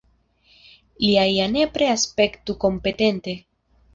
[1.03, 3.39] Li ja nepre aspektu kompetente.